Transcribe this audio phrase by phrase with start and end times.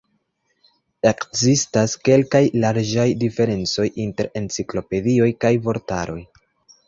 [1.09, 6.19] Ekzistas kelkaj larĝaj diferencoj inter enciklopedioj kaj vortaroj.